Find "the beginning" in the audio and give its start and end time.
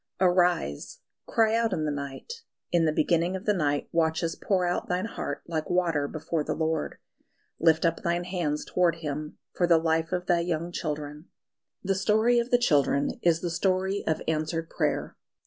2.85-3.35